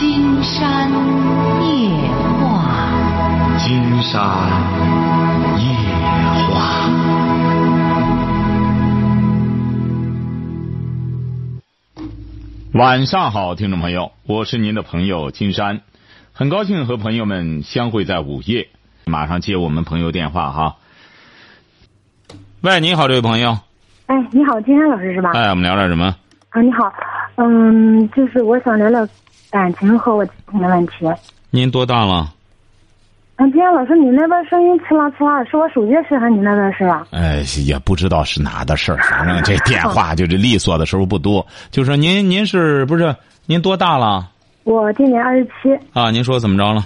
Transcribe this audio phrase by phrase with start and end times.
[0.00, 0.88] 金山
[1.60, 1.90] 夜
[2.38, 4.14] 话，金山
[5.58, 5.64] 夜
[6.54, 6.88] 话。
[12.74, 15.80] 晚上好，听众朋友，我是您的朋友金山，
[16.32, 18.68] 很高兴和朋友们相会在午夜。
[19.04, 20.76] 马上接我们朋友电话哈。
[22.60, 23.58] 喂，你好，这位朋友。
[24.06, 25.32] 哎，你好，金山老师是吧？
[25.32, 26.14] 哎，我们聊点什么？
[26.50, 26.92] 啊，你好，
[27.34, 29.04] 嗯，就是我想聊聊
[29.50, 31.06] 感情和我家庭的问题。
[31.50, 32.34] 您多大了？
[33.36, 37.06] 嗯，今天老师，你那边声音呲啦呲啦，是我手机事还是你那边是吧？
[37.12, 41.46] 哎，也不知道是哪的事儿，反正这电话 就是利索的时候不多。
[41.70, 43.14] 就说您，您是不是
[43.46, 44.28] 您多大了？
[44.64, 45.72] 我今年二十七。
[45.92, 46.84] 啊，您说怎么着了？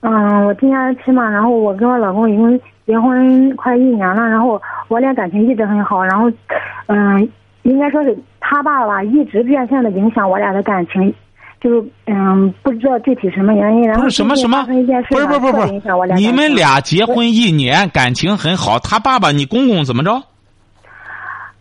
[0.00, 6.28] 嗯，我今年二十七嘛，然后我跟我老公已经结婚快一年了，然后我俩感情一直很好，然后，
[6.88, 7.26] 嗯，
[7.62, 11.14] 应该说是他爸爸一直变相的影响我俩的感情，
[11.64, 14.66] 就是嗯，不知道具体什么原因，然后不是什么什么，
[15.08, 20.22] 不是不是不是，你们俩结婚一年，感情很好，他爸爸你公公怎么着？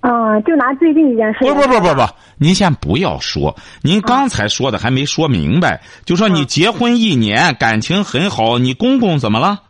[0.01, 1.39] 嗯，就拿最近一件事。
[1.39, 2.01] 不不不不不，
[2.37, 9.61] 您先不要说，您刚才说的还没说明白，就说你结婚一年，感情很好，你公公怎么了？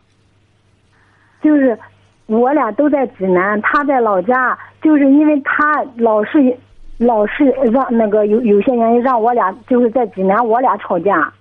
[1.44, 1.78] 就是
[2.26, 6.58] 我俩都在济南，他在老家，就是因为他老是
[6.98, 11.32] 老是让那个有有些原因让我俩就是在济南我俩吵架，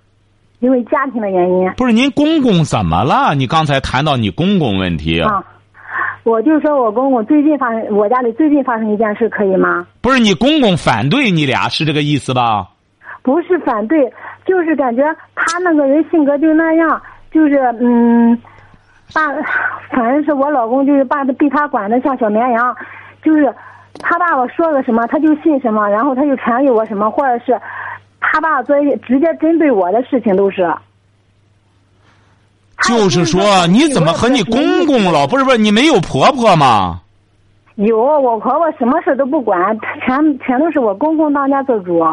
[0.59, 3.35] 因为家庭的原因不是您公公怎么了？
[3.35, 5.43] 你刚才谈到你公公问题，啊。
[6.23, 9.85] 我就说我公公最近发生我家里最近发生一件事，可以吗？
[10.01, 12.69] 不是你公公反对你俩是这个意思吧？
[13.21, 14.11] 不是反对，
[14.45, 15.03] 就是感觉
[15.35, 18.37] 他那个人性格就那样，就是嗯，
[19.13, 19.21] 把
[19.89, 22.75] 反正是我老公就是把被他管的像小绵羊，
[23.21, 23.53] 就是
[23.99, 27.59] 他爸爸说个什么他就信什么，然后他就传给我什么，或者是
[28.19, 30.73] 他爸做一些直接针对我的事情都是。
[32.87, 35.25] 就是说，你怎么和你公公了？
[35.27, 36.99] 不是不是，你没有婆婆吗？
[37.75, 42.03] 有我婆婆什么事都不管，全全都是我公公当家做主。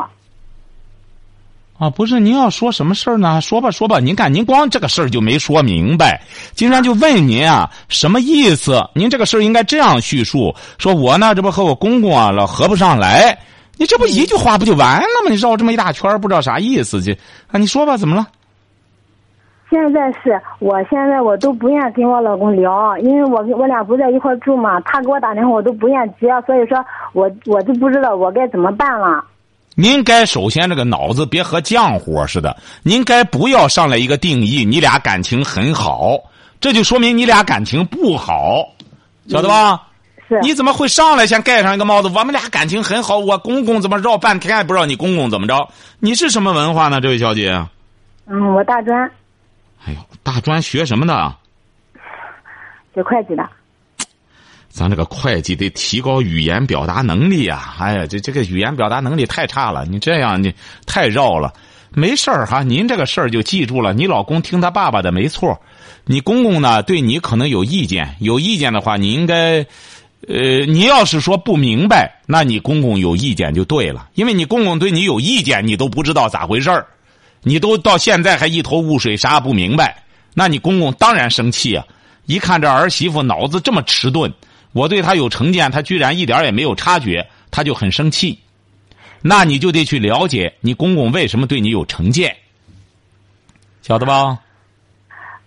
[1.81, 3.41] 啊，不是，您要说什么事儿呢？
[3.41, 3.99] 说吧，说吧。
[3.99, 6.21] 您看，您光这个事儿就没说明白。
[6.53, 8.87] 金山就问您啊，什么意思？
[8.95, 13.39] 您这个事儿应该这样叙述：说我呢，这不和我公公啊老合不上来。
[13.79, 15.31] 你这不一句话不就完了吗？
[15.31, 17.17] 你绕这么一大圈，不知道啥意思去
[17.51, 17.57] 啊？
[17.57, 18.27] 你说吧，怎么了？
[19.71, 26.77] 现在是我现在我都不愿跟我老公聊，因为我我俩不在一块住嘛，他给我打电话我都不愿接，所以说
[27.15, 29.25] 我我就不知道我该怎么办了。
[29.77, 36.19] 您该首先这个脑子别和浆糊似的，您该不要上来一个定义，你俩感情很好，
[36.61, 38.67] 这就说明你俩感情不好，
[39.29, 39.83] 晓得吧？
[40.29, 40.39] 是。
[40.43, 42.09] 你怎么会上来先盖上一个帽子？
[42.09, 45.69] 我们俩感情很好，我公公怎么绕半天也不知道你公公怎么着？
[45.99, 47.67] 你是什么文化呢，这位小姐？
[48.27, 49.11] 嗯，我大专。
[49.87, 51.35] 哎呦，大专学什么的？
[52.95, 53.49] 学会计的。
[54.71, 57.75] 咱这个会计得提高语言表达能力呀！
[57.79, 60.55] 哎呀，这这个语言表达能力太差了，你这样你
[60.87, 61.53] 太绕了。
[61.93, 63.93] 没事儿哈，您这个事儿就记住了。
[63.93, 65.61] 你老公听他爸爸的没错，
[66.05, 69.67] 你公公呢对你可能有意见，有意见的话，你应该，
[70.29, 76.87] 呃，你要是说不明白，那你公公有意见就对了，因为你公公对你有意见，你都不知道咋回事儿，
[77.43, 81.85] 你都到现在还一头雾水，啥不明白，那你公公当然生气啊！
[82.27, 84.33] 一看这儿媳妇脑子这么迟钝。
[84.73, 88.39] 我对他有成见，他居然一点也没有察觉，他就很生气。
[89.23, 92.37] 那你就得去了解你公公为什么对你有成见，
[93.83, 94.39] 晓得吧？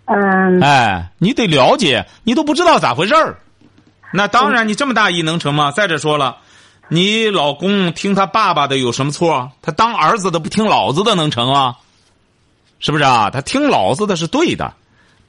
[0.06, 0.62] 嗯。
[0.62, 3.40] 哎，你得了解，你都不知道咋回事儿。
[4.12, 5.72] 那当然，你这么大意能成吗？
[5.72, 6.38] 再者说了，
[6.90, 9.52] 你老公听他爸爸的有什么错？
[9.62, 11.78] 他当儿子的不听老子的能成啊？
[12.80, 13.30] 是不是啊？
[13.32, 14.74] 他听老子的是对的，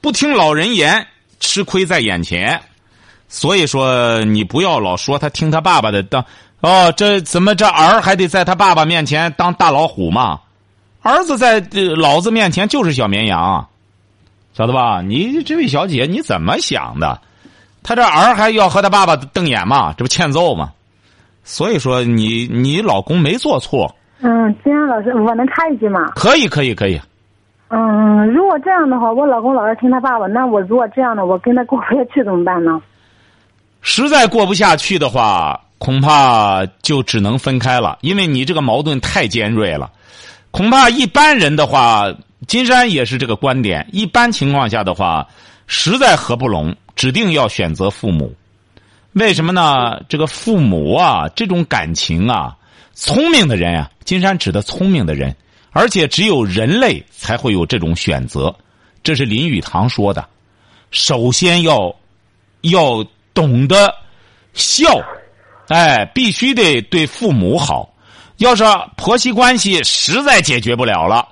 [0.01, 1.07] 不听老人言，
[1.39, 2.61] 吃亏在眼前。
[3.35, 6.23] 所以说，你不要老说他听他爸爸的当
[6.61, 10.39] 哦，这怎么这儿还得在他爸爸面前当大老虎嘛？
[11.01, 11.59] 儿子在
[11.97, 13.67] 老子面前就是小绵羊，
[14.53, 15.01] 晓得吧？
[15.01, 17.19] 你这位小姐你怎么想的？
[17.83, 19.93] 他这儿还要和他爸爸瞪眼嘛？
[19.97, 20.71] 这不欠揍吗？
[21.43, 23.93] 所以说，你你老公没做错。
[24.21, 26.13] 嗯，金阳老师，我能插一句吗？
[26.15, 26.97] 可以，可以，可以。
[27.67, 32.81] 嗯，如果这样的话，我老公老是听他爸爸，那我如果这样的，我跟他过不下去怎么办呢？
[33.87, 39.91] 实在过不下去的话，恐怕就只能分开了，因为你这个矛盾太尖锐了。
[40.49, 42.11] 恐怕一般人的话，
[42.47, 43.87] 金山也是这个观点。
[43.93, 45.27] 一般情况下的话，
[45.67, 48.35] 实在合不拢，指定要选择父母。
[49.11, 50.01] 为什么呢？
[50.09, 52.57] 这个父母啊，这种感情啊，
[52.95, 55.35] 聪明的人啊，金山指的聪明的人，
[55.69, 58.53] 而且只有人类才会有这种选择。
[59.03, 60.27] 这是林语堂说的。
[60.89, 61.95] 首先要
[62.61, 63.05] 要
[63.35, 63.93] 懂得
[64.55, 64.99] 孝，
[65.67, 67.93] 哎，必须得对父母好。
[68.37, 68.63] 要是
[68.97, 71.27] 婆媳关系实在解决不了了，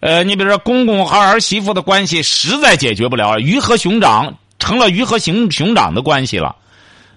[0.00, 6.56] 呃，你比如说公公和儿媳妇的关系实在解决不了，鱼和熊掌成了鱼和熊熊掌的关系了，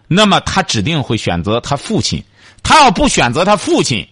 [0.07, 2.23] 那么他指定会选择他父亲。
[2.63, 4.05] 他要不选择他父亲，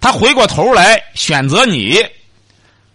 [0.00, 1.98] 他回过头来选择你，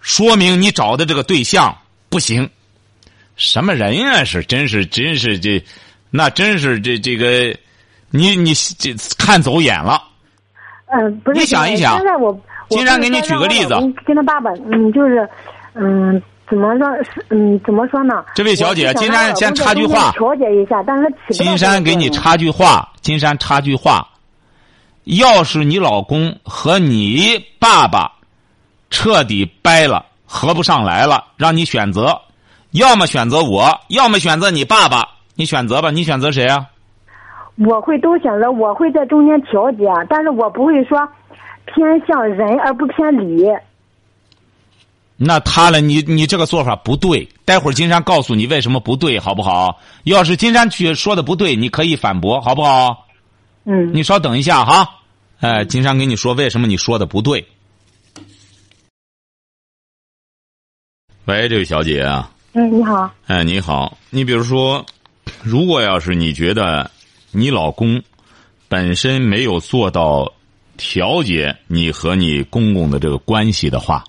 [0.02, 1.78] 说明你找的这个对象
[2.10, 2.50] 不行。
[3.36, 4.24] 什么人呀？
[4.24, 5.64] 是真是真是这，
[6.10, 7.58] 那真是这这个，
[8.10, 10.02] 你你这看走眼了。
[10.88, 11.40] 嗯，不是。
[11.40, 12.38] 你想一想，现在我
[12.70, 13.76] 金山给你举个例子，
[14.06, 15.28] 跟他爸爸，嗯，就是，
[15.74, 16.88] 嗯，怎么说？
[17.30, 18.24] 嗯，怎么说呢？
[18.34, 24.08] 这位小姐，金山先插句话，调解一下，但是金山给你插句话，金山插句话。
[25.04, 28.12] 要是你老公和你爸爸
[28.90, 32.20] 彻底掰了，合不上来了，让你选择，
[32.72, 35.08] 要么选择我，要么选择你爸爸，
[35.38, 35.92] 你选择吧。
[35.92, 36.68] 你选择谁啊？
[37.56, 40.98] 我会都选择，我会在中间调节，但是我不会说
[41.66, 43.46] 偏向人而不偏理。
[45.16, 47.28] 那他了，你你这个做法不对。
[47.46, 49.80] 待会儿金山告诉你为什么不对，好不好？
[50.04, 53.08] 要是金山去说的不对，你可以反驳，好不好？
[53.66, 53.92] 嗯。
[53.94, 54.90] 你稍等一下哈。
[55.40, 57.46] 哎，金山跟你说，为什么你说的不对？
[61.26, 62.32] 喂，这位小姐啊。
[62.54, 63.12] 哎，你好。
[63.26, 63.98] 哎，你好。
[64.10, 64.86] 你比如说，
[65.44, 66.90] 如果要是你觉得
[67.32, 68.02] 你老公
[68.68, 70.32] 本身没有做到
[70.78, 74.04] 调节你和你公公的这个关系的话，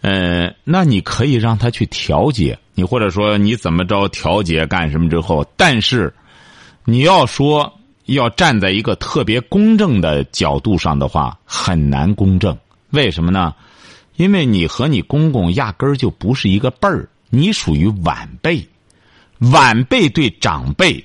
[0.00, 6.12] 呃，那你可以让他去调节你，或者说你怎么着调节干什么之后，但是
[6.84, 7.72] 你要说。
[8.06, 12.58] 要站在一个特别公正的角度上的话，很难公正。
[12.90, 13.54] 为什么呢？
[14.16, 18.66] 因为你和你公公压根儿就不是一个辈儿，你属于晚辈，
[19.40, 21.02] 晚辈对长辈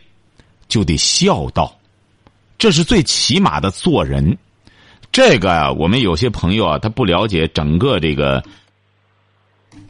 [0.68, 1.74] 就得孝道，
[2.58, 4.38] 这是最起码的做人。
[5.12, 8.44] 这个我们有些朋友啊，他不了解整个这个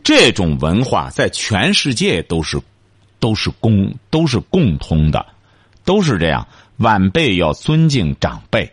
[0.04, 2.62] 这种文化，在全世界都是
[3.20, 5.26] 都是公都是共通的，
[5.84, 6.48] 都是这样。
[6.78, 8.72] 晚辈要尊敬长辈，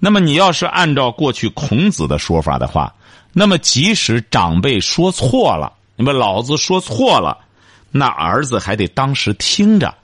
[0.00, 2.92] 那么你要是按照过去孔子的说法的话，
[3.32, 7.45] 那么即使长辈说错了，你们老子说错了，
[7.90, 9.94] 那儿子还得当时听着。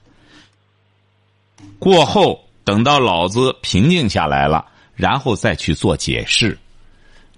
[1.78, 4.64] 过后等到老子平静下来了，
[4.94, 6.56] 然后再去做解释。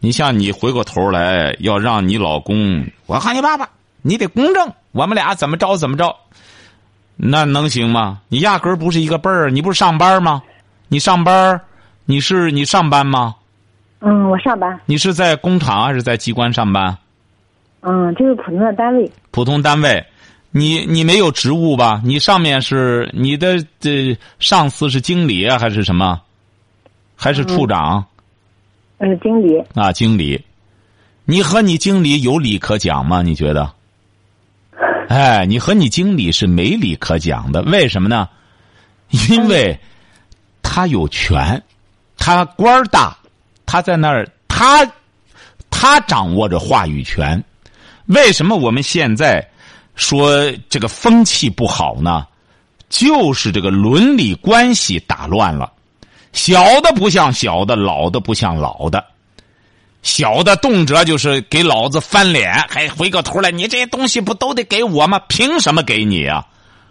[0.00, 3.68] 你像你回过头来要让你老公，我喊你爸爸，
[4.02, 6.14] 你得公正，我们俩怎么着怎么着。
[7.16, 8.20] 那能行吗？
[8.28, 10.42] 你压根儿不是一个辈儿，你不是上班吗？
[10.88, 11.58] 你上班，
[12.04, 13.36] 你是你上班吗？
[14.00, 14.78] 嗯，我上班。
[14.84, 16.98] 你是在工厂还是在机关上班？
[17.80, 19.10] 嗯，就是普通的单位。
[19.30, 20.04] 普通单位，
[20.56, 22.00] 你你没有职务吧？
[22.04, 26.20] 你上面是你的这上司是经理还是什么？
[27.16, 28.06] 还是处长？
[28.98, 29.60] 嗯，经理。
[29.74, 30.40] 啊，经理，
[31.24, 33.20] 你和你经理有理可讲吗？
[33.20, 33.68] 你觉得？
[35.08, 38.28] 哎，你和你经理是没理可讲的，为什么呢？
[39.28, 39.76] 因为
[40.62, 41.60] 他有权，
[42.16, 43.18] 他官儿大，
[43.66, 44.88] 他在那儿，他
[45.68, 47.42] 他掌握着话语权。
[48.06, 49.44] 为什么我们现在
[49.94, 52.26] 说这个风气不好呢？
[52.88, 55.72] 就是这个伦理关系打乱了，
[56.32, 59.04] 小的不像小的，老的不像老的。
[60.02, 65.18] 小的动辄就是给老子翻脸，还回过头来，你这些东西不都得给我吗？
[65.28, 66.46] 凭什么给你啊？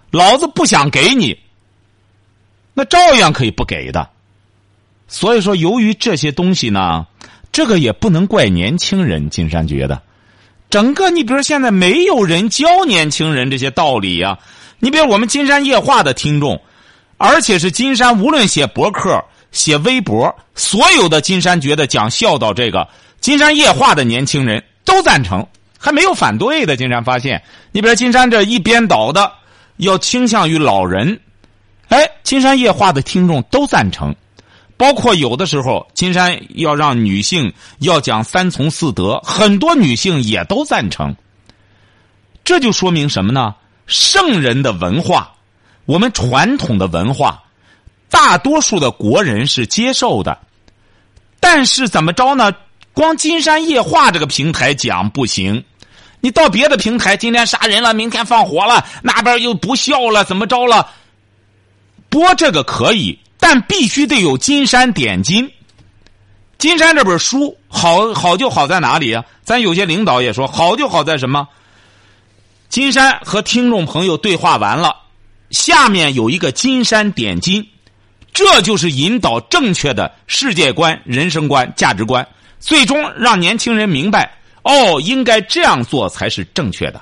[0.09, 1.37] 老子不想给你，
[2.73, 4.09] 那照样可以不给的。
[5.07, 7.05] 所以说，由于这些东西呢，
[7.51, 9.29] 这个也不能怪年轻人。
[9.29, 10.01] 金山觉得，
[10.73, 14.35] 整个你比如现在没有人教年轻人这些道理呀。
[14.79, 16.59] 你比如我们金山夜话的听众，
[17.17, 19.23] 而且是金山，无论写博客。
[19.51, 22.87] 写微博，所有的金山觉得讲孝道这个
[23.19, 25.45] 金山夜话的年轻人都赞成，
[25.77, 26.75] 还没有反对的。
[26.75, 27.39] 金山发现，
[27.71, 29.31] 你比如金山这一边倒的，
[29.77, 31.19] 要倾向于老人，
[31.89, 34.15] 哎，金山夜话的听众都赞成，
[34.77, 41.15] 包括有的时候金山要让女性要讲三从四德，很多女性也都赞成。
[42.43, 43.55] 这就说明什么呢？
[43.85, 45.33] 圣人的文化，
[45.85, 47.43] 我们传统的文化。
[48.09, 50.37] 大多数的国人是接受的，
[51.39, 52.53] 但是怎么着呢？
[52.93, 55.63] 光金山夜话这个平台讲不行，
[56.21, 60.91] 你到别的平台，今天杀人了，明天放火了，那边又不孝了，怎么着了？
[62.09, 65.51] 播这个可以，但必须得有金山点金。
[66.57, 69.25] 金山这本书好好就好在哪里啊？
[69.43, 71.45] 咱有些领导也说好就好在什么？
[72.69, 74.95] 金山和听众朋友对话完了，
[75.51, 77.67] 下面有一个金山点金，
[78.33, 82.25] 这就是引导正确的世界观、人生观、价值观，
[82.61, 87.01] 最终让年轻人明白哦，应该这样做才是正确的。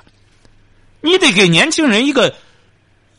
[1.00, 2.34] 你得给年轻人一个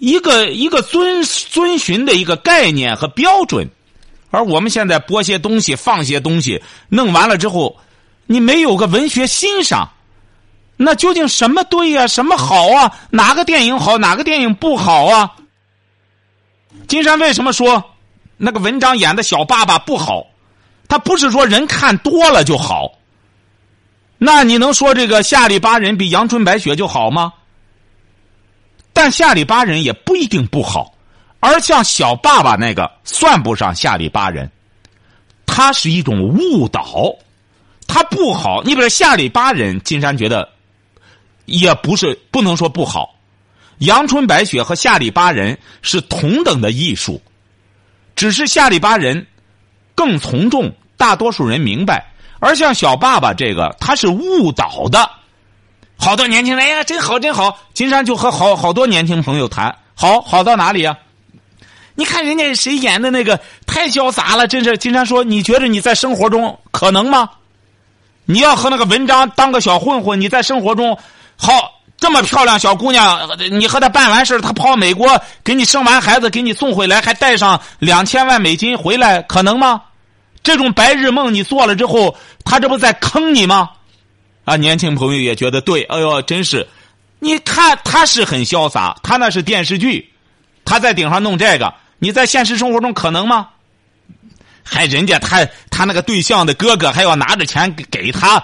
[0.04, 3.70] 一个一个遵遵循的一个概念和标准。
[4.32, 7.78] 而我们现在播些东西，放些东西，弄完了之后，
[8.26, 9.90] 你没有个文学欣赏，
[10.76, 12.06] 那究竟什么对呀？
[12.06, 12.92] 什么好啊？
[13.12, 13.98] 哪个电影好？
[13.98, 15.32] 哪个电影不好啊？
[16.90, 17.82] 金山为什么说
[18.36, 20.28] 那个文章演的小爸爸不好？
[20.90, 22.92] 他不是说人看多了就好。
[24.18, 27.32] 那你能说这个下里巴人比阳春白雪就好吗？
[28.94, 30.94] 但下里巴人也不一定不好。
[31.40, 34.50] 而像小爸爸那个算不上下里巴人，
[35.46, 37.14] 他是一种误导，
[37.86, 38.64] 他不好。
[38.64, 40.48] 你比如下里巴人，金山觉得
[41.44, 43.16] 也不是不能说不好。
[43.80, 47.22] 阳春白雪和下里巴人是同等的艺术，
[48.16, 49.28] 只是下里巴人
[49.96, 52.06] 更从众，大多数人明白。
[52.40, 55.10] 而像小爸爸这个，他是误导的。
[55.98, 57.58] 好多年轻人，哎呀，真好真好。
[57.74, 60.98] 金山就和好好多年轻朋友谈，好好到哪里呀？
[61.96, 64.78] 你看人家谁演的那个太潇洒了，真是。
[64.78, 67.30] 金山说：“你觉得你在生活中可能吗？
[68.26, 70.98] 你要和那个文章当个小混混，你在生活中
[71.38, 71.52] 好
[71.98, 79.82] 这么漂亮小姑娘，你和她办完事她跑美国给你生完孩子给你送回来，还带上两千万美金回来，可能吗？
[80.42, 83.70] 这种白日梦你做了之后，他这不在坑你吗？
[84.46, 86.68] 啊，年轻朋友也觉得对，哎呦，真是。
[87.20, 90.12] 你看他是很潇洒，他那是电视剧，
[90.66, 93.48] 他在顶上弄这个。”你在现实生活中可能吗？
[94.62, 98.44] 还人家他他那个对象的哥哥还要拿着钱给他，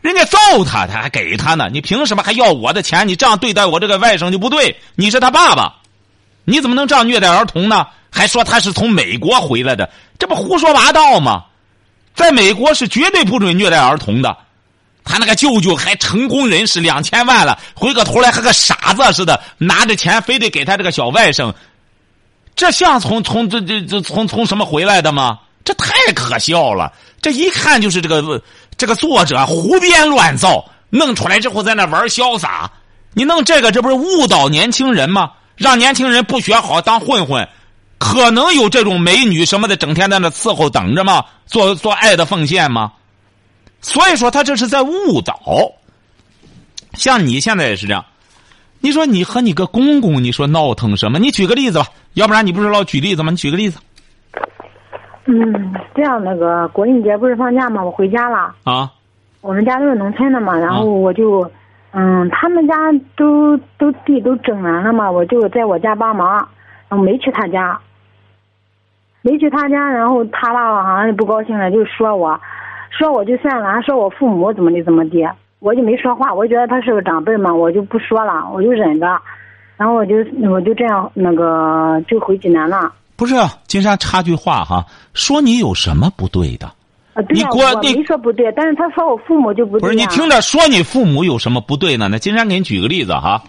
[0.00, 3.06] 人家揍他他还给他呢，你凭什么还要我的钱？
[3.06, 4.76] 你这样对待我这个外甥就不对。
[4.96, 5.76] 你是他爸爸，
[6.44, 7.86] 你怎么能这样虐待儿童呢？
[8.10, 11.44] 还说他是从美国回来的，这不胡说八道吗？
[12.16, 14.36] 在美国是绝对不准虐待儿童的。
[15.04, 21.52] 他那个舅舅还成功人士两千万了，回过头来和个傻子似的，拿着钱非得给他这个小外甥。
[22.54, 25.38] 这像从从这这这从从什么回来的吗？
[25.64, 26.92] 这太可笑了！
[27.20, 28.42] 这一看就是这个
[28.76, 32.70] 这个作者胡编乱造，弄出来之后在那玩潇洒。
[33.12, 35.32] 你弄这个，这不是误导年轻人吗？
[35.56, 37.48] 让年轻人不学好当混混，
[37.98, 41.24] 可能有这种美女什么的整天在那伺候等着吗？
[41.46, 42.92] 做做爱的奉献吗？
[43.80, 45.40] 所以说他这是在误导。
[46.94, 48.04] 像你现在也是这样。
[48.80, 51.18] 你说你和你个公公，你说闹腾什么？
[51.18, 53.30] 你举个例子吧，要不然你不是老举例子吗？
[53.30, 53.78] 你举个例子。
[55.26, 57.84] 嗯，这样那个国庆节不是放假吗？
[57.84, 58.54] 我回家了。
[58.64, 58.90] 啊。
[59.42, 61.50] 我们家都是农村的嘛，然后我就，
[61.92, 62.74] 嗯，他们家
[63.16, 66.28] 都都地都整完了嘛，我就在我家帮忙，
[66.88, 67.78] 然后没去他家。
[69.22, 72.40] 没去他家，然后他爸爸好像不高兴了，就说我，
[72.90, 75.18] 说我就算了，还说我父母怎么的怎么的。
[75.60, 79.06] 我就没说话，我觉得他是个长辈嘛，我就不说了，我就忍着，
[79.76, 80.14] 然后我就
[80.50, 82.90] 我就这样那个就回济南了。
[83.14, 83.34] 不是，
[83.66, 86.66] 金山插句话哈，说你有什么不对的？
[87.12, 89.80] 啊，对呀，我没说不对，但是他说我父母就不对。
[89.80, 92.08] 不是你听着说你父母有什么不对呢？
[92.10, 93.42] 那金山给你举个例子哈。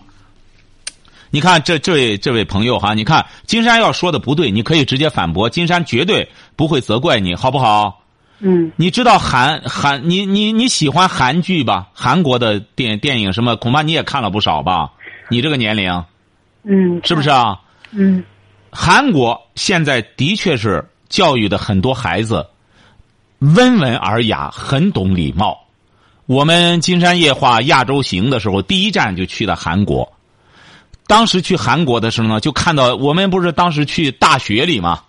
[1.29, 8.00] 你看这这位这位朋友哈，你看金山要说的不对，你可以直接反驳，金山绝对不会责怪你，好不好？
[8.43, 11.89] 嗯，你知道韩韩你你你喜欢韩剧吧？
[11.93, 14.91] 韩国的电电影什么，恐怕你也看了不少吧？
[15.29, 16.03] 你这个年龄，
[16.63, 17.60] 嗯，是不是啊？
[17.91, 18.24] 嗯，
[18.71, 22.48] 韩国现在的确是教育的很多孩子
[23.39, 25.60] 温文尔雅，很懂礼貌。
[26.25, 30.12] 我们金山夜话亚洲行的时候，第一站就去了韩国。
[31.05, 35.01] 当时去韩国的时候呢，就看到我们不是当时去大学里嘛，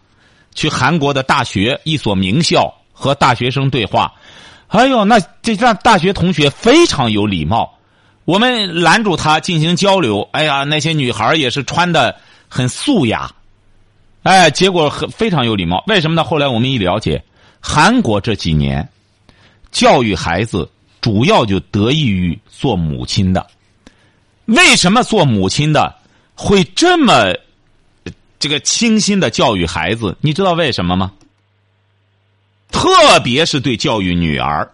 [0.54, 2.74] 去韩国的大学一所名校。
[3.02, 4.12] 和大学生对话，
[4.68, 7.76] 哎呦，那这让大学同学非常有礼貌。
[8.24, 12.14] 我们拦住他进行交流，哎呀，那些女孩也是穿的
[12.48, 13.28] 很素雅，
[14.22, 15.82] 哎，结果很非常有礼貌。
[15.88, 16.22] 为什么呢？
[16.22, 17.20] 后来我们一了解，
[17.60, 18.88] 韩国这几年
[19.72, 23.44] 教育孩子主要就得益于做母亲的。
[24.44, 25.92] 为什么做母亲的
[26.36, 27.34] 会这么
[28.38, 30.16] 这个清新的教育孩子？
[30.20, 31.10] 你知道为什么吗？
[32.72, 34.68] 特别是对教育女儿，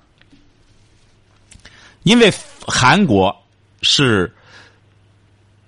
[2.05, 2.33] 因为
[2.67, 3.37] 韩国
[3.83, 4.33] 是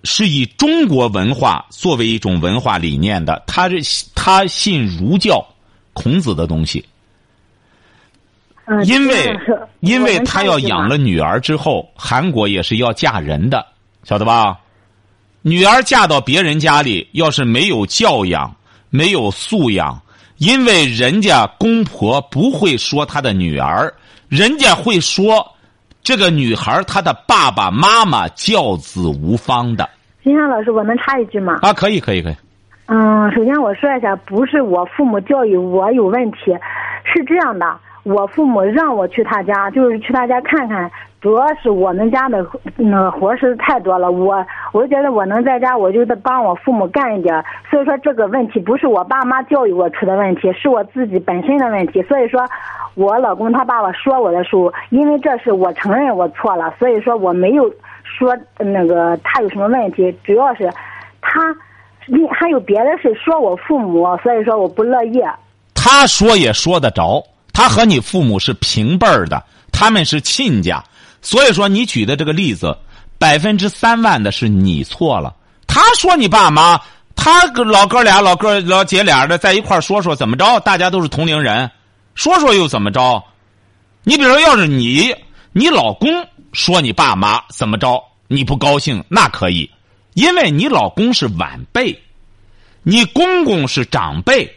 [0.04, 5.44] 是以中国文化作为一种文化理念的，他是他信儒教，
[5.92, 6.82] 孔子的东西。
[8.64, 9.36] 嗯，因为
[9.80, 13.66] 因为他要养了女儿之后，韩国也是要嫁人的，
[14.04, 14.58] 晓得吧？
[15.42, 18.54] 女儿嫁到别人家里，要是没有教养、
[18.90, 20.00] 没有素养，
[20.40, 23.92] 因为人家公婆不会说她的女儿，
[24.30, 25.46] 人家会说
[26.02, 29.86] 这个女孩她的爸爸妈妈教子无方的
[30.24, 31.58] 金山老师，我能插一句吗？
[31.60, 31.74] 啊！
[31.74, 32.36] 可以，可以，可以。
[32.86, 36.56] 嗯，首先我说一下，不是我父母教育我有问题，
[37.04, 42.46] 是这样的，我父母让我去他家，就是去他家看看，主要是我们家的
[42.76, 52.42] 那个活实在太多了，我我就觉得我能在家，我就得帮我父母干一点，所以说这个问题不是我爸妈教育我出的问题，是我自己本身的问题，所以说，
[52.94, 57.70] 我老公他爸爸说我的时候，因为这是我承认我错了，所以说我没有
[58.02, 60.70] 说那个他有什么问题，主要是
[61.20, 61.54] 他。
[62.06, 65.22] 你还有别的事说我父母，所以说我不乐意。
[65.74, 67.22] 他说也说得着，
[67.52, 70.82] 他和你父母是平辈儿的，他们是亲家，
[71.22, 72.76] 所以说你举的这个例子，
[73.18, 75.34] 百分之三万的是你错了。
[75.66, 76.80] 他说你爸妈，
[77.14, 80.58] 他老哥俩、老哥老姐俩的在一块说说怎么着？
[80.60, 81.70] 大家都是同龄人，
[82.14, 83.22] 说说又怎么着？
[84.02, 85.14] 你比如说，要是你
[85.52, 89.70] 你老公说你爸妈怎么着，你不高兴那可以，
[90.14, 92.02] 因为你老公是晚辈，
[92.82, 94.56] 你公公是长辈。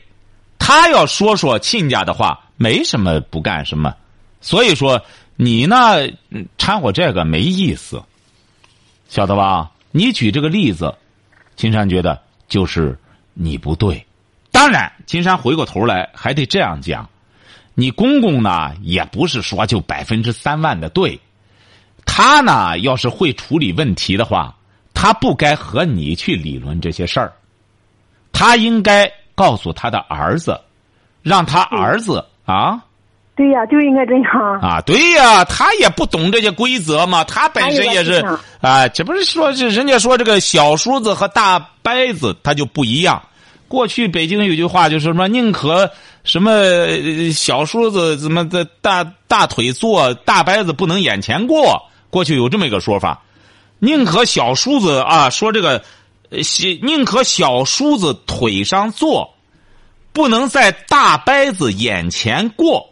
[0.58, 3.94] 他要说说亲家的话，没什么不干什么，
[4.40, 5.00] 所以说
[5.36, 5.78] 你呢
[6.58, 8.02] 掺和这个没意思，
[9.08, 9.72] 晓得吧？
[9.92, 10.94] 你举这个例子，
[11.56, 12.98] 金山觉得就是
[13.34, 14.06] 你不对。
[14.52, 17.10] 当然，金山回过头来还得这样讲，
[17.74, 21.20] 你公公呢也不是说就百分之三万的对，
[22.06, 24.56] 他呢要是会处理问题的话，
[24.94, 27.34] 他不该和你去理论这些事儿，
[28.32, 29.12] 他应该。
[29.36, 30.62] 告诉他的儿子，
[31.24, 32.86] 让他儿子啊，
[33.36, 38.24] 对呀，就应该这样啊，对呀，他也不懂这些规则嘛，他本身也是
[38.62, 43.22] 啊，这不是说是人家说这个小叔子和大伯子他就不一样。
[43.68, 45.90] 过去北京有句话就是什么，宁可
[46.24, 46.52] 什么
[47.34, 51.82] 小叔子怎么的大大腿坐，大伯子不能眼前过。
[52.10, 53.24] 过去有这么一个说法，
[53.80, 55.84] 宁可小叔子啊说这个。
[56.82, 59.36] 宁可小叔子腿上坐，
[60.12, 62.90] 不能在大伯子眼前过。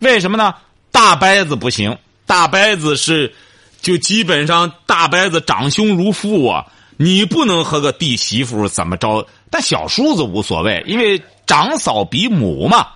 [0.00, 0.54] 为什么呢？
[0.90, 3.34] 大伯子不行，大伯子是
[3.80, 9.26] 就基本上大伯子长兄如父啊，你不能和个弟媳妇怎么着？
[9.50, 12.88] 但小叔子无所谓，因为长嫂比母嘛。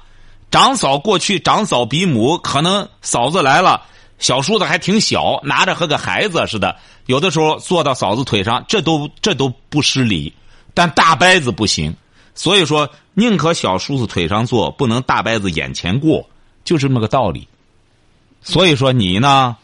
[0.50, 3.82] 长嫂过去长嫂比母，可能嫂子来了。
[4.18, 10.32] 小叔子还挺小，拿着和个孩子似的，有的时候坐到嫂子腿上，这都这都不失礼。
[10.74, 11.96] 但大伯子不行，
[12.34, 16.28] 所以说宁可小叔子腿上坐，不能大伯子眼前过，
[16.64, 17.46] 就这么个道理。
[18.40, 19.56] 所以说你呢，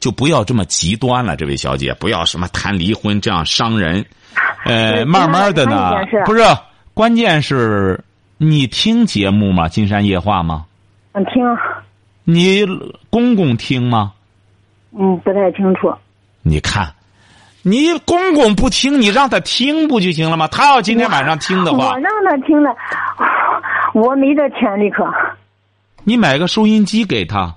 [0.00, 4.04] 就不要这么极端了，这位小姐，不要什么谈离婚这样伤人。
[4.64, 5.92] 呃，慢慢的呢，
[6.24, 6.42] 不是，
[6.94, 8.02] 关键是
[8.38, 9.68] 你听节目吗？
[9.68, 10.64] 金山夜话吗？
[11.12, 11.42] 嗯，听。
[12.24, 12.64] 你
[13.10, 14.12] 公公听吗？
[14.98, 15.94] 嗯，不太清楚。
[16.42, 16.92] 你看，
[17.62, 20.48] 你公公不听，你让他听不就行了吗？
[20.48, 22.74] 他要今天晚上听的话， 我让他听了，
[23.92, 25.04] 我没这权利可。
[26.04, 27.54] 你买个收音机给他，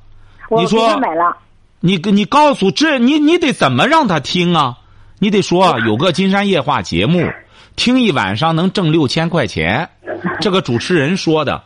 [0.57, 1.37] 你说买了。
[1.79, 4.77] 你你告诉这你你得怎么让他听啊？
[5.19, 7.31] 你得说有个金山夜话节目，
[7.75, 9.89] 听一晚上能挣六千块钱，
[10.41, 11.63] 这个主持人说的。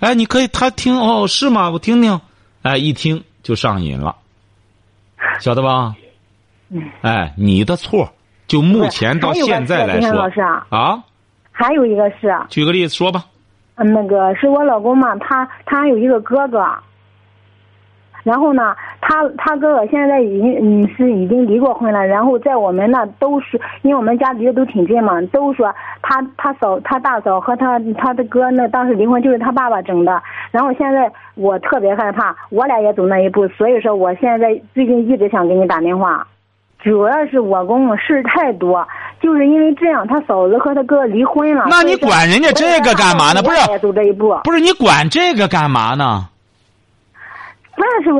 [0.00, 1.70] 哎，你可以他听哦，是吗？
[1.70, 2.20] 我听听，
[2.62, 4.16] 哎，一听就上瘾了，
[5.40, 5.94] 晓得吧？
[6.70, 6.82] 嗯。
[7.02, 8.12] 哎，你的错，
[8.46, 10.30] 就目前到现在来说
[10.68, 11.02] 啊。
[11.52, 12.32] 还有一个是。
[12.48, 13.24] 举个例子说吧。
[13.78, 16.64] 嗯，那个是我老公嘛，他他还有一个哥哥。
[18.24, 22.04] 然后呢，他他哥哥现在已经嗯是已经离过婚了。
[22.06, 30.20] 然后在我们那都是，因为我们家离得都挺近嘛，都说他他嫂他大嫂和他他的哥那当时离婚就是他爸爸整的。
[30.50, 36.26] 然后现在我特别害怕，我俩也走那一步，所以说我现在最近一直想给你打电话，
[36.82, 38.86] 主要是我公公事太多，
[39.20, 41.64] 就是因为这样，他嫂子和他哥离婚了。
[41.68, 43.42] 那你管人家这个干嘛呢？
[43.42, 44.38] 不是，走这一步。
[44.44, 46.28] 不是你管这个干嘛呢？
[47.76, 48.10] 那是，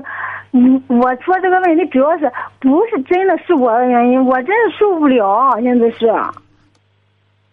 [0.53, 6.07] 嗯，我说这个问题主要是不是真的是我的原因，我真是受不了，现在是，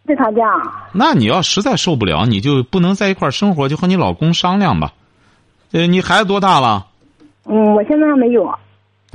[0.07, 0.43] 在他家。
[0.91, 4.91] 那你要实在受不了，你就不能在一块生活，就和你老公商量吧。
[5.71, 6.87] 呃，你孩子多大了？
[7.45, 8.51] 嗯，我现在还没有。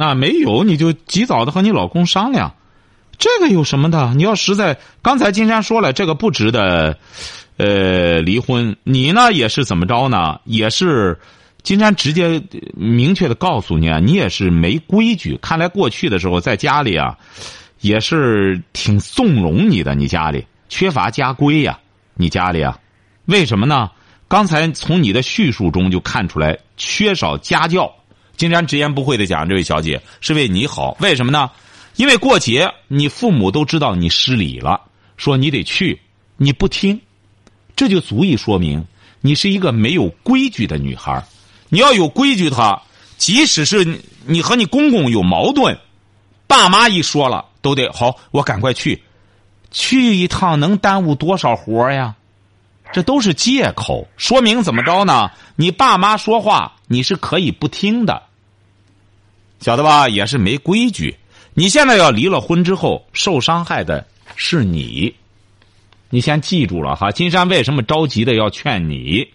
[0.00, 2.54] 那没有，你就及早的和你老公商量，
[3.18, 4.14] 这个有什么的？
[4.14, 6.96] 你要实在，刚才金山说了，这个不值得，
[7.58, 8.74] 呃，离婚。
[8.82, 10.40] 你呢，也是怎么着呢？
[10.46, 11.18] 也是。
[11.62, 12.42] 金山直接
[12.74, 15.38] 明确的告诉你啊，你也是没规矩。
[15.42, 17.18] 看来过去的时候在家里啊，
[17.82, 21.78] 也是挺纵容你的，你家里缺乏家规呀、
[22.14, 22.78] 你家里啊，
[23.26, 23.90] 为什么呢？
[24.28, 27.94] 刚才从你的叙述中就看出来缺少家教。
[28.40, 31.50] 金山直言不讳的讲，这位小姐是为你好，为什么呢？
[31.96, 34.80] 因为过节你父母都知道你失礼了，
[35.18, 36.00] 说你得去，
[36.38, 36.98] 你不听，
[37.76, 38.82] 这就足以说明
[39.20, 41.22] 你是一个没有规矩的女孩。
[41.68, 42.82] 你要有规矩的话，
[43.18, 45.78] 即使是你和你公公有矛盾，
[46.46, 49.02] 爸妈一说了都得好，我赶快去，
[49.70, 52.16] 去一趟能耽误多少活呀？
[52.90, 55.30] 这都是借口，说明怎么着呢？
[55.56, 58.22] 你爸妈说话你是可以不听的，
[59.60, 60.08] 晓得吧？
[60.08, 61.14] 也是没规矩。
[61.54, 65.14] 你现在要离了婚之后，受伤害的是你。
[66.08, 69.28] 你先记住了哈，金山为什么着急的要劝你？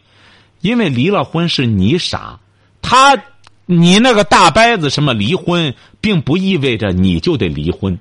[0.62, 2.40] 因为离了婚是你傻，
[2.82, 3.16] 他
[3.66, 7.98] 你那个大伯子什么离婚，并不意味着你就得离婚，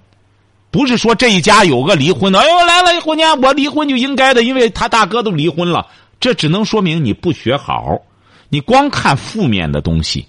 [0.71, 5.87] 不是说这一家有个离婚的，哎呦来了婚年我离婚就应该的，因为他大哥都离婚了，
[6.19, 8.01] 这只能说明你不学好，
[8.49, 10.27] 你光看负面的东西。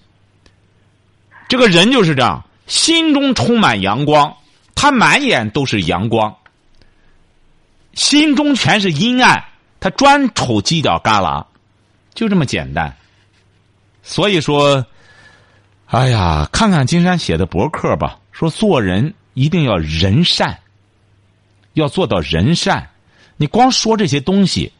[1.47, 4.36] 这个人就是这样，心中充满阳光，
[4.73, 6.36] 他满眼都是阳光，
[7.93, 9.43] 心中全是阴暗，
[9.79, 11.45] 他专瞅犄角旮旯。
[12.13, 12.95] 就这么简单，
[14.01, 14.86] 所以说，
[15.88, 20.58] 哎呀，看看金山写的博客吧，说做人一定要人善，
[21.73, 22.89] 要做到人善。
[23.36, 24.71] 你光说这些东西，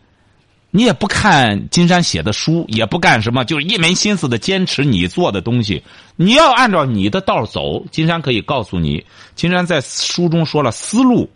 [0.76, 5.82] 你也不看金山写的书，也不干什么，就是一门心思的坚持你做的东西。
[6.18, 11.30] 你要按照你的道走，金山可以告诉你，金山在书中说了，思路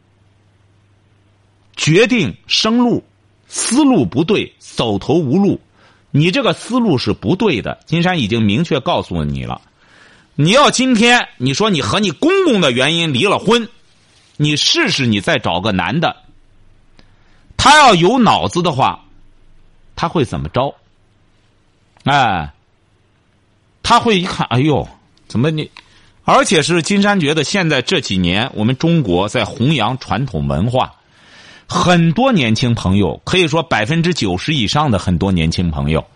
[1.78, 3.02] 决定生路，
[3.48, 5.58] 思路不对，走投无路。
[6.12, 9.62] 你这个思路是不对的，金山已经明确告诉你了。
[10.36, 13.70] 你要今天你说你和你公公的原因离了婚，
[14.36, 16.18] 你试试你再找个男的，
[17.56, 19.06] 他要有脑子的话，
[20.00, 20.74] 他会怎么着？
[22.06, 22.54] 哎，
[23.84, 24.88] 他会一看，哎呦，
[25.28, 25.70] 怎么你？
[26.24, 30.96] 而且是金山觉得现在这几年我们中国在弘扬传统文化。
[31.68, 36.08] 很多年轻朋友，可以说百分之九十以上的很多年轻朋友，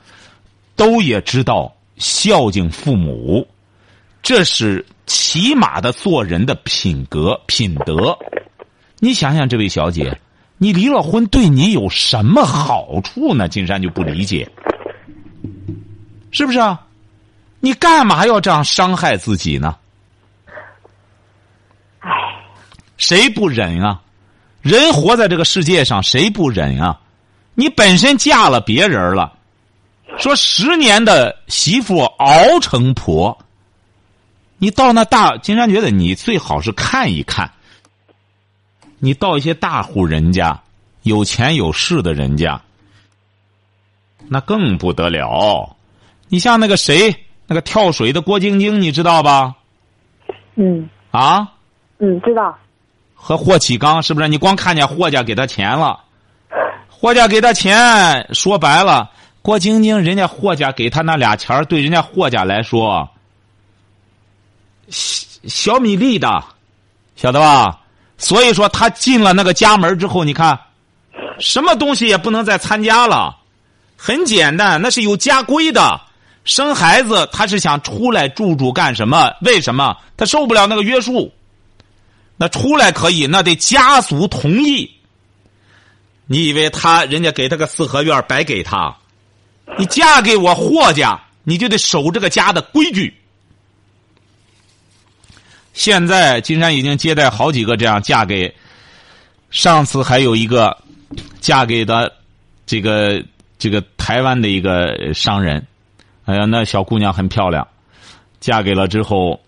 [0.77, 3.45] 都也知道孝敬父母，
[4.21, 8.17] 这是起码的做人的品格品德。
[8.99, 10.17] 你想想，这位小姐，
[10.63, 13.49] 你离了婚对你有什么好处呢？
[13.49, 14.49] 金山就不理解，
[16.31, 16.79] 是不是啊？
[17.59, 19.75] 你干嘛要这样伤害自己呢？
[21.99, 22.09] 唉，
[22.95, 23.99] 谁不忍啊？
[24.61, 26.97] 人活在这个世界上，谁不忍啊？
[27.55, 29.33] 你本身嫁了别人了，
[30.17, 33.37] 说十年的媳妇熬成婆，
[34.59, 37.51] 你到那大金山觉得你最好是看一看。
[39.03, 40.57] 你到一些大户人家，
[41.01, 42.61] 有钱有势的人家，
[44.29, 45.75] 那更不得了。
[46.29, 47.13] 你像那个谁，
[47.45, 49.55] 那个跳水的郭晶晶，你知道吧？
[50.55, 51.51] 嗯啊？
[51.97, 52.57] 嗯，知道。
[53.13, 54.29] 和霍启刚是不是？
[54.29, 55.99] 你光看见霍家给他钱了，
[56.87, 59.11] 霍家给他钱，说白了，
[59.41, 63.09] 郭晶晶人家霍家给他那俩钱对人家霍家来说，
[64.87, 66.41] 小小米粒的，
[67.17, 67.81] 晓得吧？
[68.17, 70.59] 所以说他进了那个家门之后，你看，
[71.39, 73.37] 什么东西也不能再参加了。
[73.97, 76.01] 很简单，那是有家规的。
[76.45, 79.31] 生孩子他是想出来住住干什么？
[79.41, 79.95] 为什么？
[80.17, 81.33] 他受不了那个约束。
[82.35, 84.89] 那出来可以，那得家族同意。
[86.25, 88.95] 你以为他人家给他个四合院白给他？
[89.77, 93.13] 你嫁给我霍家，你就得守这个家的规矩。
[95.73, 98.53] 现在金山已经接待好几个这样嫁给，
[99.49, 100.77] 上次还有一个
[101.41, 102.13] 嫁给的
[102.65, 103.23] 这个
[103.57, 105.65] 这个台湾的一个商人，
[106.25, 107.67] 哎呀，那小姑娘很漂亮，
[108.39, 109.41] 嫁给了之后，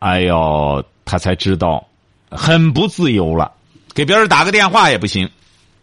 [0.00, 1.86] 哎呦，他才知道。
[2.36, 3.52] 很不自由了，
[3.94, 5.30] 给别人打个电话也不行，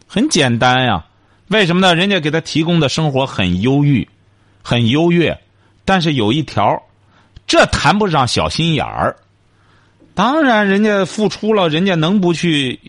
[0.05, 1.05] 很简单呀。
[1.47, 1.95] 为什么呢？
[1.95, 4.05] 人家给他提供的生活很优郁，
[4.61, 5.39] 很优越，
[5.85, 6.83] 但是有一条，
[7.47, 9.15] 这谈不上小心眼儿。
[10.21, 12.79] 当然，人家付出了，人家能不去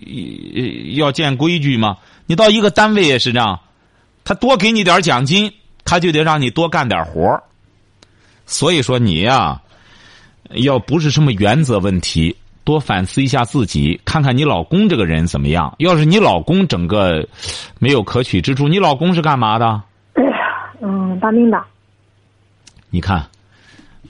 [0.96, 1.96] 要建规矩吗？
[2.26, 3.58] 你到一个单位也是这样，
[4.22, 5.50] 他多给你点奖金，
[5.82, 7.42] 他就得让你多干点活
[8.44, 9.62] 所以说你呀，
[10.56, 12.36] 要不是什么原则问题。
[12.64, 15.74] 多反思一下自己，看看你老公这个人怎么样。
[15.78, 17.26] 要是你老公整个
[17.78, 19.82] 没有可取之处，你老公是干嘛的？
[20.82, 21.58] 嗯，当兵的。
[22.90, 23.26] 你看，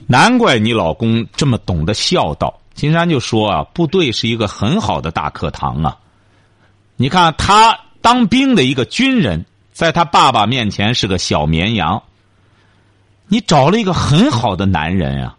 [0.07, 2.53] 难怪你老公这么懂得孝道。
[2.73, 5.97] 金山就说啊，部队是一个很好的大课堂啊。
[6.95, 12.03] 你看他当兵的一个军人，在他爸爸面前是个小绵羊。
[13.27, 15.35] 你找了一个很好的男人呀，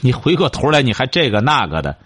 [0.00, 1.96] 你回过头来你还这个那个的。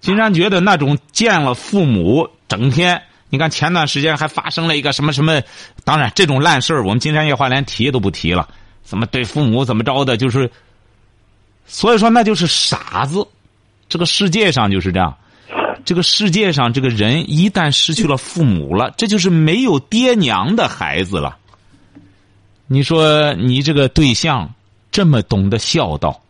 [0.00, 5.40] 金山觉得那种见了父母，整天你看前段时间还发生了一个什么什么，
[5.84, 8.48] 当然这种烂事儿我们金山夜话连提都不提了。
[8.82, 10.50] 怎么对父母怎么着的，就是，
[11.66, 13.26] 所以说那就是傻子。
[13.92, 15.18] 这个世界上就是这样，
[15.84, 21.36] 这个世界上这个人一旦失去了父母了，这就是没有爹娘的孩子了。
[22.68, 24.54] 你说你这个对象
[24.90, 26.22] 这么懂得孝道，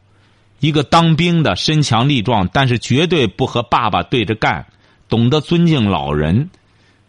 [0.59, 4.67] 一个当兵的身强力壮，但是绝对不和爸爸对着干，
[5.09, 6.51] 懂得尊敬老人，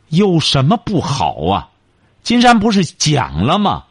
[0.09, 1.69] 有什么不好啊？
[2.21, 3.85] 金山不是讲了吗？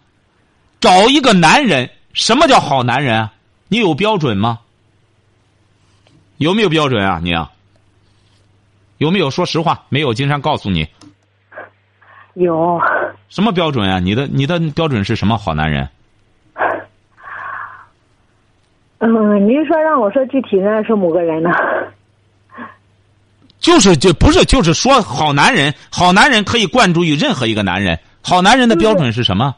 [0.79, 3.31] 找一个男人，什么叫好男人？
[3.67, 4.61] 你有标准吗？
[6.43, 7.21] 有没有标准啊？
[7.23, 7.51] 你啊，
[8.99, 9.85] 有没有说实话？
[9.89, 10.87] 没有，金山告诉你。
[12.35, 12.81] 有。
[13.29, 13.99] 什么标准啊？
[13.99, 15.39] 你的你的标准是什么？
[15.39, 15.89] 好男人。
[18.99, 21.51] 嗯，您说让我说具体呢，是某个人呢？
[23.59, 27.99] 就是就不是就是说好男人，好男人可以灌注于任何一个男人。
[28.23, 29.55] 好男人的标准是什么？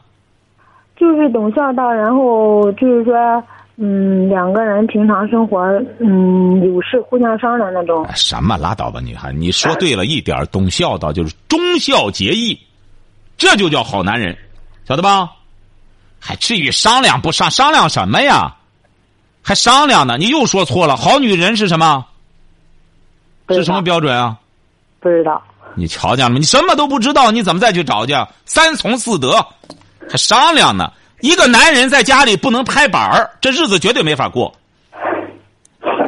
[0.95, 3.43] 就是懂孝道，然后就是说。
[3.77, 5.59] 嗯，两个人平常生活，
[5.99, 8.07] 嗯，有事互相商量那种。
[8.15, 12.57] 什么拉倒吧，你还你说对了一点，懂孝道就是忠孝节义，
[13.37, 14.37] 这就叫好男人，
[14.87, 15.29] 晓得吧？
[16.19, 18.55] 还至于商量不商商量什么呀？
[19.43, 20.17] 还商量呢？
[20.17, 20.95] 你又说错了。
[20.95, 22.05] 好女人是什么？
[23.49, 24.39] 是什么标准啊？
[24.99, 25.39] 不知道。
[25.75, 26.37] 你瞧见了吗？
[26.39, 28.13] 你什么都不知道，你怎么再去找去？
[28.45, 29.45] 三从四德，
[30.09, 30.91] 还商量呢？
[31.21, 34.53] 一个男人在家里不能拍板儿，这日子绝对没法过。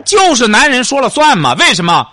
[0.05, 1.53] 就是男人说了算嘛？
[1.55, 2.07] 为什么？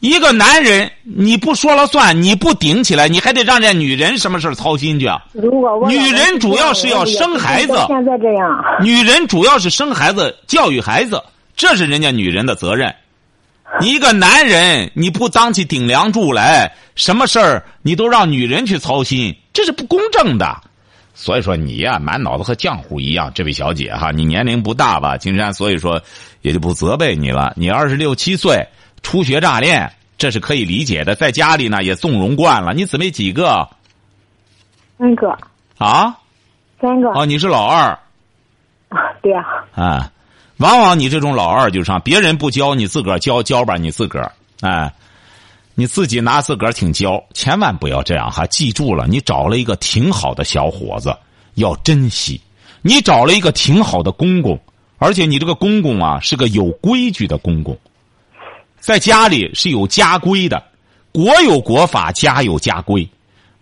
[0.00, 5.24] 一个男人你不说了算，你不顶起来，你还得让这女人什么事操心去啊？
[5.88, 7.74] 女人主要是要生孩子。
[7.88, 8.64] 现在这样。
[8.80, 11.22] 女人主要是生孩子、教育孩子，
[11.56, 12.94] 这是人家女人的责任。
[13.80, 20.56] 你一个男人你不当起顶梁柱来，什么事儿你都让女人去操心，这是不公正的。
[21.18, 23.32] 所以说你呀，满脑子和浆糊一样。
[23.34, 26.00] 这位小姐哈，你年龄不大吧，金山，所以说
[26.42, 27.54] 也就不责备你了。
[27.56, 28.68] 你二十六七岁，
[29.02, 31.14] 初学乍练，这是可以理解的。
[31.14, 32.74] 在家里呢，也纵容惯了。
[32.74, 33.66] 你姊妹几个？
[34.98, 35.36] 三个。
[35.78, 36.18] 啊？
[36.78, 37.08] 三个。
[37.18, 37.98] 哦，你是老二。
[38.90, 39.42] 啊，对呀。
[39.74, 40.12] 啊，
[40.58, 44.92] 往往你这种老二就是让别人不教，你自个儿教教吧，你自个儿，哎。
[45.78, 48.46] 你自己拿自个儿挺娇，千万不要这样哈！
[48.46, 51.14] 记住了，你找了一个挺好的小伙子，
[51.56, 52.40] 要珍惜。
[52.80, 54.58] 你找了一个挺好的公公，
[54.96, 57.78] 而且你这个公公啊是个有规矩的公公，
[58.80, 60.62] 在家里是有家规的，
[61.12, 63.06] 国有国法，家有家规。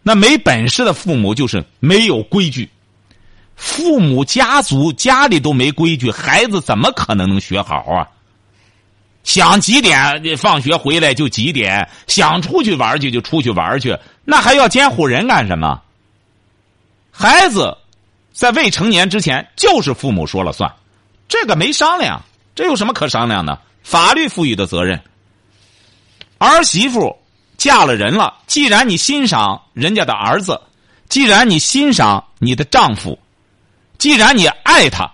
[0.01, 2.71] 那没本事的父母就是没有规矩，
[3.57, 8.07] 父母家族家里都没规矩，孩子怎么可能能学好啊？
[9.25, 15.81] 想几点放学回来就几点，想出去玩去就出去玩去，那还要监护人干什么？
[17.11, 17.77] 孩子
[18.33, 20.73] 在未成年之前就是父母说了算，
[21.27, 22.23] 这个没商量，
[22.55, 23.59] 这有什么可商量的？
[23.83, 25.01] 法律赋予的责任。
[26.39, 27.17] 儿媳妇
[27.57, 30.61] 嫁了人了，既然你欣赏人家的儿子，
[31.09, 33.19] 既然你欣赏你的丈夫，
[33.97, 35.11] 既然你爱他，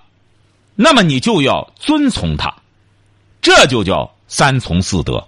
[0.74, 2.52] 那么你就要遵从他。
[3.42, 5.26] 这就叫三从四德。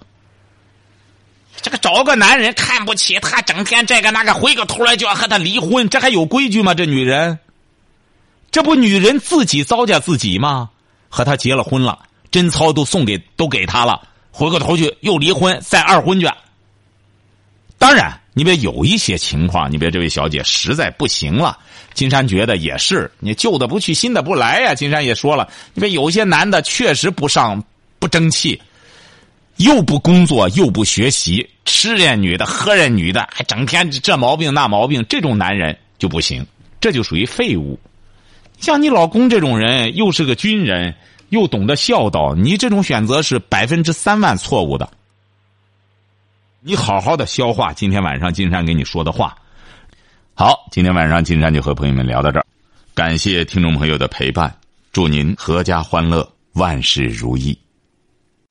[1.60, 6.74] 这个找个男人看不起他，整天这个那个，回过头来就要和他离婚，这还有规矩吗？
[6.74, 7.38] 这女人，
[8.50, 10.70] 这不女人自己糟践自己吗？
[11.08, 16.28] 和他结了婚了，贞操都送给都给他了，回过头去又离婚，再二婚去。
[17.78, 21.58] 当然，你别有一些情况，你别这位小姐实在不行了。
[21.94, 24.74] 金山觉得也是，你旧的不去，新的不来呀。
[24.74, 27.62] 金山也说了，你别有些男的确实不上。
[28.02, 28.60] 不争气，
[29.58, 36.44] 又不工作又不学习，吃人女的喝人女的，还整天这毛病那毛病，这种男人就不行，
[36.80, 37.78] 这就属于废物。
[38.58, 40.92] 像你老公这种人，又是个军人，
[41.28, 44.90] 又懂得孝道，你这种选择是百分之三万错误的。
[46.58, 49.36] 你好好的消化今天晚上金山给你说的话。
[50.34, 52.46] 好，今天晚上金山就和朋友们聊到这儿，
[52.94, 54.52] 感谢听众朋友的陪伴，
[54.90, 57.56] 祝您阖家欢乐，万事如意。